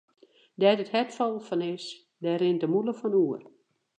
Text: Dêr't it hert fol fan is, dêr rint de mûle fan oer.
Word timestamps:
Dêr't 0.59 0.83
it 0.83 0.93
hert 0.93 1.11
fol 1.17 1.35
fan 1.47 1.63
is, 1.73 1.85
dêr 2.21 2.39
rint 2.41 2.61
de 2.61 2.67
mûle 2.73 2.93
fan 2.99 3.17
oer. 3.23 3.41